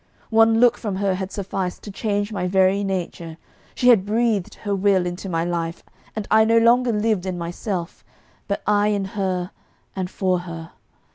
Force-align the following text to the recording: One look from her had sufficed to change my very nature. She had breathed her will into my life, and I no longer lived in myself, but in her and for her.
One 0.31 0.59
look 0.59 0.79
from 0.79 0.95
her 0.95 1.13
had 1.13 1.31
sufficed 1.31 1.83
to 1.83 1.91
change 1.91 2.33
my 2.33 2.47
very 2.47 2.83
nature. 2.83 3.37
She 3.75 3.89
had 3.89 4.03
breathed 4.03 4.55
her 4.65 4.73
will 4.75 5.05
into 5.05 5.29
my 5.29 5.45
life, 5.45 5.83
and 6.15 6.27
I 6.31 6.43
no 6.43 6.57
longer 6.57 6.91
lived 6.91 7.27
in 7.27 7.37
myself, 7.37 8.03
but 8.47 8.63
in 8.67 9.05
her 9.13 9.51
and 9.95 10.09
for 10.09 10.39
her. 10.39 10.71